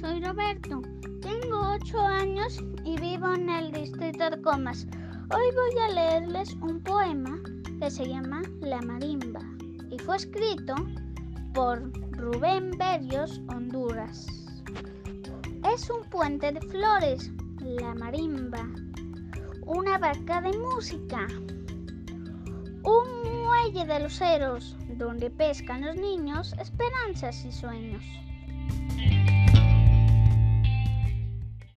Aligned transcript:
Soy 0.00 0.20
Roberto. 0.20 0.80
Tengo 1.22 1.72
8 1.74 1.98
años 1.98 2.62
y 2.84 2.96
vivo 3.00 3.34
en 3.34 3.50
el 3.50 3.72
distrito 3.72 4.30
de 4.30 4.40
Comas. 4.42 4.86
Hoy 5.34 5.46
voy 5.52 5.82
a 5.82 5.88
leerles 5.88 6.54
un 6.62 6.80
poema 6.84 7.36
que 7.80 7.90
se 7.90 8.06
llama 8.06 8.42
La 8.60 8.80
Marimba 8.80 9.40
y 9.90 9.98
fue 9.98 10.18
escrito 10.18 10.76
por 11.52 11.90
Rubén 12.12 12.70
Berrios, 12.78 13.40
Honduras. 13.48 14.28
Es 15.74 15.90
un 15.90 16.08
puente 16.10 16.52
de 16.52 16.60
flores, 16.60 17.32
la 17.60 17.92
marimba, 17.96 18.68
una 19.66 19.98
barca 19.98 20.40
de 20.42 20.56
música, 20.58 21.26
un 22.84 23.42
muelle 23.42 23.84
de 23.84 24.00
luceros 24.00 24.76
donde 24.90 25.28
pescan 25.28 25.80
los 25.80 25.96
niños 25.96 26.54
esperanzas 26.60 27.44
y 27.44 27.50
sueños. 27.50 28.04